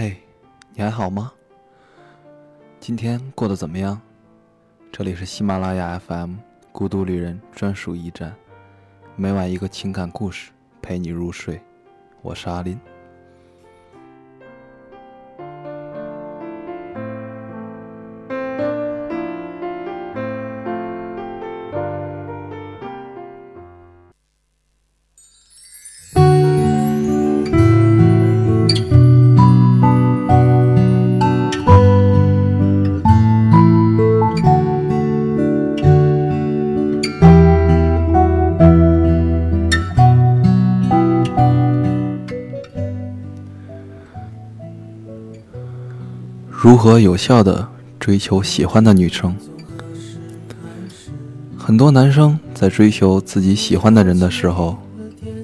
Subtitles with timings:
[0.00, 0.16] 嘿，
[0.74, 1.32] 你还好吗？
[2.78, 4.00] 今天过得怎么样？
[4.92, 6.36] 这里是喜马拉雅 FM
[6.70, 8.32] 孤独旅人专属驿站，
[9.16, 11.60] 每晚一个情感故事陪你入睡。
[12.22, 12.78] 我是阿林。
[46.68, 47.66] 如何有效的
[47.98, 49.34] 追求喜欢的女生？
[51.56, 54.76] 很多男生在追求自己喜欢的人的时候，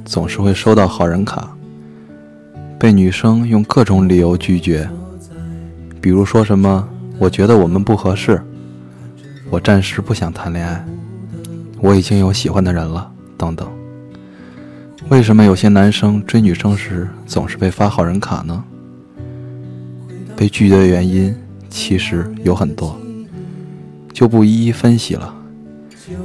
[0.04, 1.56] 总是会收到好人卡，
[2.78, 4.86] 被女生用各种理由拒绝，
[5.98, 6.86] 比如说什么
[7.18, 8.38] “我觉得我们不合适
[9.48, 10.84] ”，“我暂时不想谈恋爱
[11.80, 13.66] ”，“我已经有喜欢的人了”等等。
[15.08, 18.62] 为什么有些男生追女生时总是被发好人卡呢？
[20.36, 21.34] 被拒绝的原因
[21.70, 22.98] 其实有很多，
[24.12, 25.34] 就不一一分析了。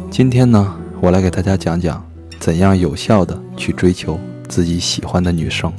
[0.10, 2.04] 今天呢，我来给大家讲讲
[2.40, 5.72] 怎样有效的去追求自己喜欢的女生。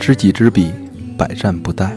[0.00, 0.72] 知己知彼，
[1.18, 1.90] 百战不殆。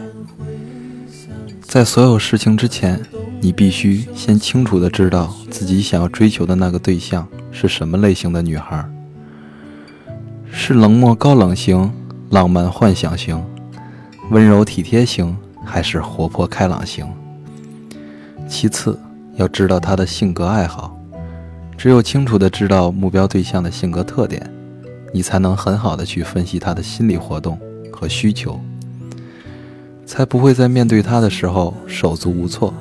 [1.62, 3.00] 在所有事情之前，
[3.40, 8.84] 你必须先清楚的知道自己想要追求的那个对象是什么类型的女孩，
[10.52, 11.90] 是冷漠高冷型、
[12.28, 13.42] 浪漫幻想型、
[14.30, 17.06] 温柔体贴型，还是活泼开朗型？
[18.46, 19.00] 其次，
[19.36, 20.94] 要知道她的性格爱好。
[21.76, 24.48] 只有清楚的知道目标对象的性格特点。
[25.12, 27.56] 你才能很好的去分析他的心理活动
[27.94, 28.60] 和需求，
[30.04, 32.74] 才不会在面对他的时候手足无措，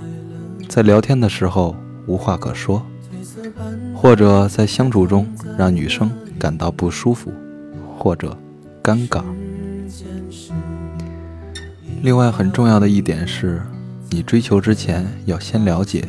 [0.67, 1.75] 在聊天的时候
[2.07, 2.85] 无话可说，
[3.95, 7.31] 或者在相处中让女生感到不舒服
[7.97, 8.37] 或者
[8.83, 9.23] 尴尬。
[12.01, 13.61] 另外很重要的一点是，
[14.09, 16.03] 你追求之前要先了解，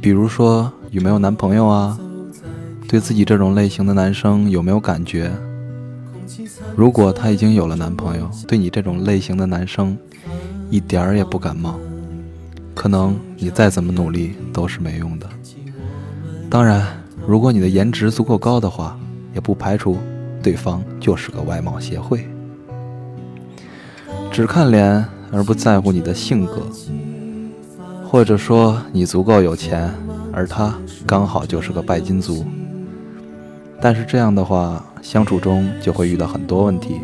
[0.00, 1.98] 比如说有没有男朋友啊。
[2.88, 5.30] 对自己这种类型的男生有没有感觉？
[6.76, 9.96] 如果他已经有了男朋友，对你这种类型的男生
[10.70, 11.78] 一点儿也不感冒，
[12.74, 15.28] 可能你再怎么努力都是没用的。
[16.48, 16.86] 当然，
[17.26, 18.98] 如果你的颜值足够高的话，
[19.34, 19.98] 也不排除
[20.42, 22.26] 对方就是个外貌协会，
[24.32, 26.66] 只看脸而不在乎你的性格，
[28.04, 29.92] 或者说你足够有钱，
[30.32, 30.74] 而他
[31.06, 32.44] 刚好就是个拜金族。
[33.80, 37.00] 但是这样的话，相处中就会遇到很多问题，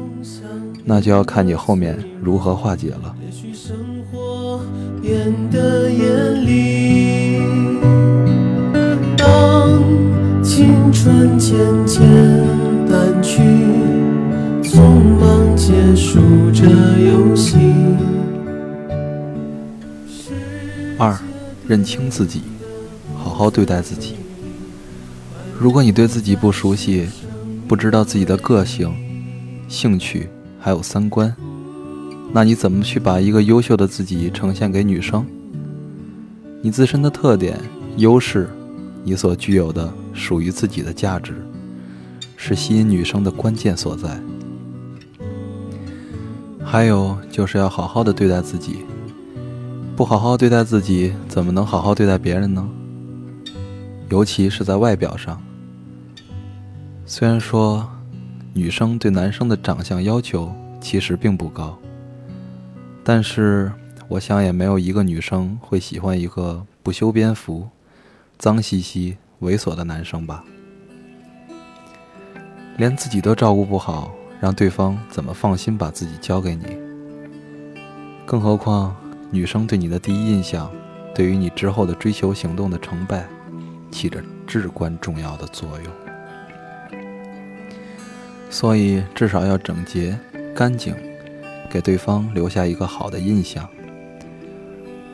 [0.84, 3.14] 那就要看你后面如何化解了。
[9.16, 9.82] 当
[10.42, 11.56] 青春渐
[11.86, 12.00] 渐
[12.88, 13.42] 淡去，
[14.62, 14.80] 匆
[15.18, 16.20] 忙结束
[16.52, 17.56] 这游戏。
[20.98, 21.18] 二，
[21.66, 22.42] 认清自己，
[23.16, 24.14] 好好对待自己。
[25.58, 27.06] 如果你对自己不熟悉，
[27.68, 28.94] 不知道自己的个性、
[29.66, 30.28] 兴趣
[30.60, 31.34] 还有三观，
[32.32, 35.26] 那你怎么去把一个优秀的自己呈现给女生？
[36.62, 37.58] 你自身的特点、
[37.96, 38.48] 优势，
[39.02, 41.34] 你所具有的属于自己的价值，
[42.36, 44.16] 是吸引女生的关键所在。
[46.64, 48.78] 还有就是要好好的对待自己，
[49.96, 52.68] 不好好对待自己，怎么能好好对待别人呢？
[54.08, 55.42] 尤其是在外表上。
[57.08, 57.88] 虽然说，
[58.52, 61.78] 女生对男生的长相要求其实并不高，
[63.04, 63.70] 但是
[64.08, 67.68] 我想也没有一个女生会喜欢一个不修边幅、
[68.38, 70.42] 脏兮兮、猥琐的男生吧？
[72.76, 76.66] 连自己都照顾不好，让对方怎么放心把自己交给你？
[78.26, 78.96] 更何况，
[79.30, 80.68] 女生对你的第一印象，
[81.14, 83.28] 对于你之后的追求行动的成败，
[83.92, 86.05] 起着至关重要的作用。
[88.48, 90.18] 所以至少要整洁、
[90.54, 90.94] 干净，
[91.68, 93.68] 给对方留下一个好的印象。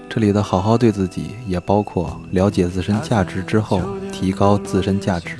[0.08, 3.80] 这里的好好对自己，也包括了解自身价值之后
[4.12, 5.36] 提高自身价值。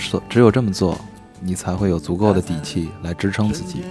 [0.00, 0.98] 所只有这么做，
[1.40, 3.82] 你才会有足够的底气来支撑自己。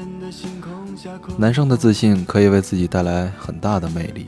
[1.38, 4.26] 男生的自信可以为自己带来很大的魅力，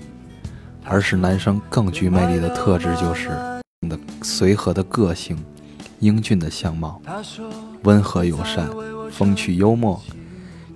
[0.85, 3.31] 而使男生更具魅力的特质就是
[3.81, 5.38] 你的随和的个性、
[6.00, 7.01] 英俊的相貌、
[7.83, 8.69] 温和友善、
[9.11, 10.01] 风趣幽默、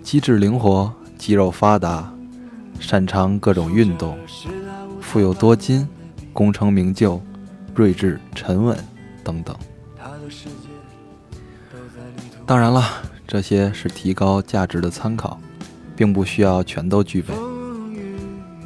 [0.02, 2.14] 机智灵活、肌肉发达、
[2.80, 4.18] 擅长各种运动、
[5.00, 5.88] 富有多金、
[6.32, 7.22] 功成名就、
[7.74, 8.78] 睿智沉稳
[9.24, 9.56] 等等。
[12.46, 12.84] 当然了，
[13.26, 15.40] 这些是提高价值的参考，
[15.96, 17.34] 并不需要全都具备。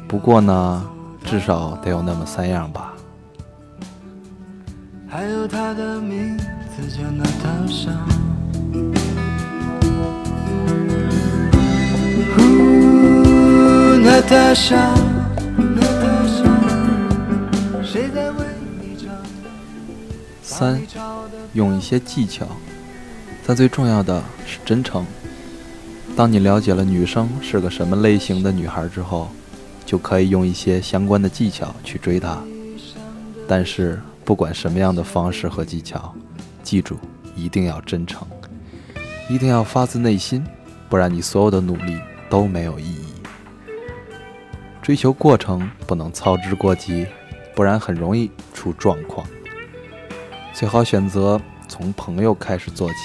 [0.08, 0.84] 不过呢，
[1.24, 2.94] 至少得有那么三样吧。
[5.06, 6.44] 还有他的名字
[6.90, 7.92] 叫娜塔莎。
[14.48, 14.76] 娜塔莎，
[15.58, 18.46] 娜塔莎，谁在为
[18.80, 19.14] 你唱？
[20.42, 20.80] 三，
[21.52, 22.46] 用一些技巧。
[23.46, 25.04] 但最重要的是真诚。
[26.16, 29.28] 当你了解了女生是个什么类型的女孩之后，
[29.84, 32.42] 就可以用一些相关的技巧去追她。
[33.46, 36.14] 但是不管什么样的方式和技巧，
[36.62, 36.96] 记住
[37.36, 38.26] 一定要真诚，
[39.28, 40.42] 一定要发自内心，
[40.88, 41.98] 不然你所有的努力
[42.30, 43.17] 都没有意义。
[44.88, 47.06] 追求过程不能操之过急，
[47.54, 49.26] 不然很容易出状况。
[50.54, 51.38] 最好选择
[51.68, 52.96] 从朋友开始做起。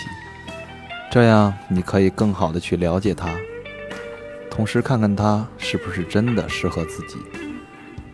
[1.11, 3.35] 这样你可以更好的去了解他，
[4.49, 7.17] 同时看看他是不是真的适合自己，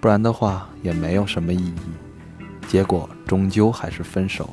[0.02, 1.76] 不然的话也没有什么意义，
[2.68, 4.50] 结果终究还是分手。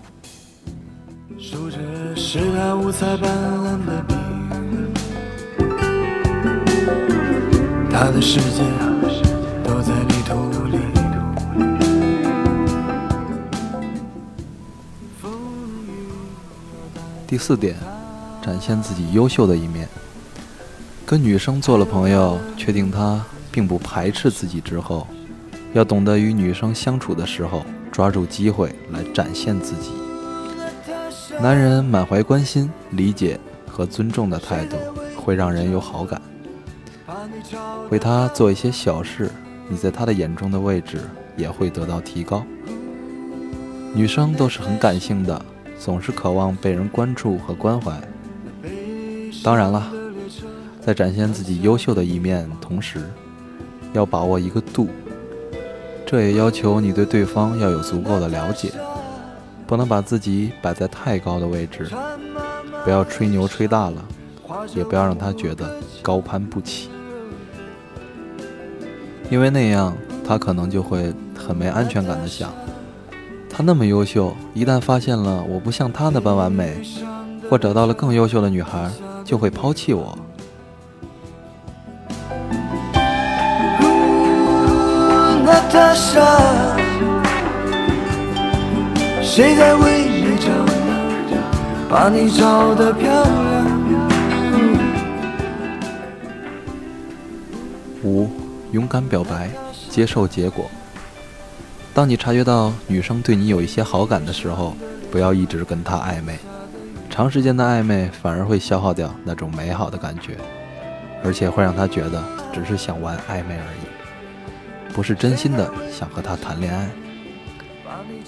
[7.91, 8.63] 他的世界
[17.37, 17.77] 第四点。
[18.41, 19.87] 展现自己优秀的一面。
[21.05, 23.23] 跟女生做了朋友，确定她
[23.53, 25.07] 并不排斥自己之后，
[25.75, 27.63] 要懂得与女生相处的时候，
[27.93, 29.91] 抓住机会来展现自己。
[31.39, 33.39] 男人满怀关心、理解
[33.71, 34.79] 和尊重的态度，
[35.15, 36.23] 会让人有好感。
[37.91, 39.31] 为他做一些小事，
[39.69, 41.01] 你在他的眼中的位置
[41.37, 42.43] 也会得到提高。
[43.93, 45.45] 女生都是很感性的，
[45.79, 47.93] 总是渴望被人关注和关怀。
[49.45, 49.93] 当然了，
[50.81, 53.01] 在展现自己优秀的一面同时，
[53.93, 54.89] 要把握一个度。
[56.05, 58.71] 这也要求你对对方要有足够的了解，
[59.67, 61.91] 不能把自己摆在太高的位置，
[62.85, 64.05] 不要吹牛吹大了，
[64.75, 66.89] 也不要让他觉得高攀不起，
[69.29, 72.53] 因为那样他可能就会很没安全感的想：
[73.57, 76.77] 他那么优秀，一旦发现了我不像他那般完美，
[77.49, 78.91] 或找到了更优秀的女孩。
[79.25, 80.17] 就会抛弃我。
[89.23, 90.37] 谁在为你
[91.89, 93.67] 把你照得漂亮？
[98.05, 98.29] 五，
[98.73, 99.51] 勇敢表白，
[99.89, 100.67] 接受结果。
[101.97, 104.77] 当你察觉到女生对你有一些好感的时候，
[105.11, 106.39] 不要一直跟她暧昧。
[107.09, 110.37] 长时间的暧昧反而会消耗掉那种美好的感觉，
[111.25, 112.23] 而且会让她觉得
[112.53, 116.87] 只是想玩暧昧而已，不是真心的想和她谈恋爱。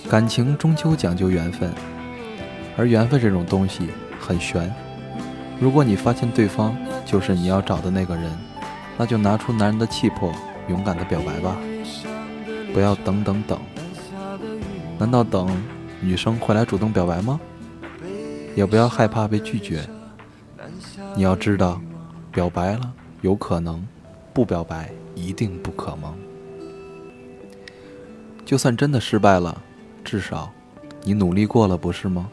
[0.09, 1.71] 感情终究讲究缘分，
[2.75, 4.75] 而缘分这种东西很玄。
[5.61, 8.33] 如果你发现对方就是你要找的那个人，
[8.97, 10.33] 那就拿出男人的气魄，
[10.71, 11.55] 勇敢的表白吧，
[12.79, 13.59] 不要等等等。
[15.01, 15.51] 难道等
[16.01, 17.41] 女生会来主动表白吗？
[18.55, 19.85] 也不要害怕被拒绝。
[21.17, 21.81] 你要知道，
[22.31, 23.85] 表白了有可能，
[24.33, 26.15] 不表白一定不可能。
[28.47, 29.61] 就算真的失败了，
[30.05, 30.49] 至少
[31.03, 32.31] 你努力过了，不是吗？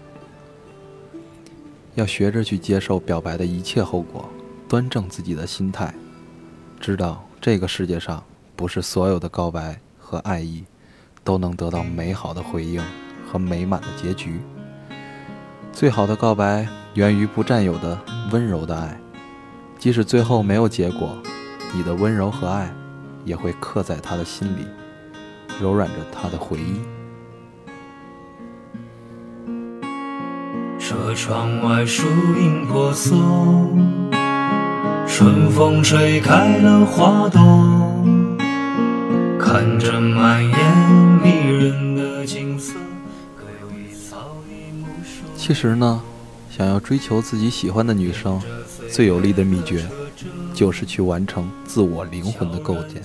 [1.96, 4.30] 要学着去接受表白的一切后果，
[4.70, 5.92] 端正自己的心态，
[6.80, 8.24] 知道这个世界上
[8.56, 9.80] 不是所有的告白
[10.16, 10.64] 和爱意
[11.26, 12.82] 都能得到美好的回应
[13.30, 14.40] 和美满的结局。
[15.74, 18.00] 最好的告白源于不占有的
[18.32, 18.98] 温柔的爱，
[19.78, 21.18] 即使最后没有结果，
[21.74, 22.74] 你的温柔和爱
[23.26, 24.66] 也会刻在他的心里，
[25.62, 26.80] 柔软着他的回忆。
[30.80, 32.08] 车窗外树
[32.40, 33.18] 影婆娑，
[35.06, 37.42] 春风吹开了花朵，
[39.86, 40.52] 着满眼
[41.22, 42.74] 迷人的景色。
[45.38, 46.02] 其实呢，
[46.50, 48.42] 想要追求自己喜欢的女生，
[48.92, 49.88] 最有力的秘诀，
[50.56, 53.04] 就是去完成自我灵魂的构建，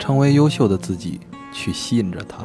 [0.00, 1.20] 成为优秀的自己，
[1.52, 2.38] 去吸引着她。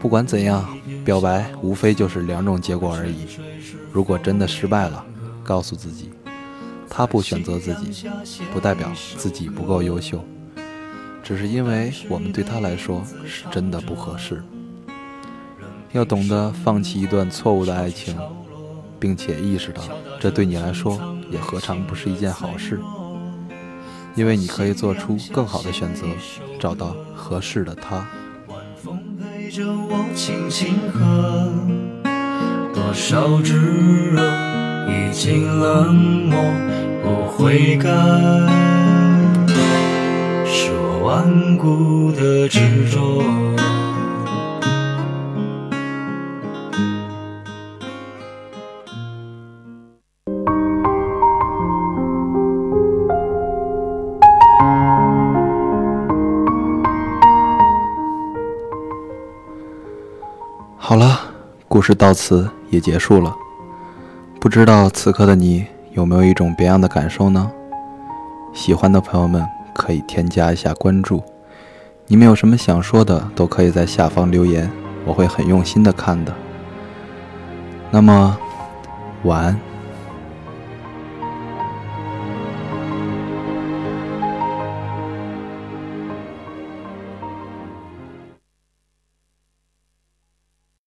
[0.00, 0.64] 不管怎样，
[1.04, 3.26] 表白无非就是两种结果而已。
[3.90, 5.04] 如果真的失败了，
[5.42, 6.10] 告诉自己，
[6.88, 8.08] 他不选择自己，
[8.52, 10.24] 不代表自己不够优秀，
[11.22, 14.42] 只是因为我们对他来说是真的不合适。
[15.92, 18.16] 要懂得放弃一段错误的爱情。
[19.00, 19.82] 并且意识到，
[20.20, 21.00] 这对你来说
[21.30, 22.78] 也何尝不是一件好事？
[24.14, 26.04] 因为你可以做出更好的选择，
[26.58, 28.06] 找到合适的他。
[32.74, 33.56] 多少炙
[34.10, 34.22] 热
[34.86, 36.38] 已经冷漠，
[37.02, 37.88] 不悔改，
[41.10, 43.20] 顽固的执着。
[60.78, 61.18] 好了，
[61.66, 63.34] 故事到此也结束了。
[64.40, 67.50] 不知道此刻的你有没有一种别样的感受呢？
[68.52, 69.44] 喜欢的朋友们
[69.80, 71.22] 可以添加一下关注。
[72.06, 74.70] 你们有什么想说的，都可以在下方留言，
[75.06, 76.34] 我会很用心的看的。
[77.90, 78.36] 那么，
[79.22, 79.69] 晚安。